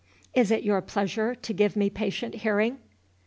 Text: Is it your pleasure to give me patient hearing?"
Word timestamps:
Is 0.33 0.49
it 0.49 0.63
your 0.63 0.81
pleasure 0.81 1.35
to 1.35 1.53
give 1.53 1.75
me 1.75 1.91
patient 1.91 2.33
hearing?" 2.37 2.79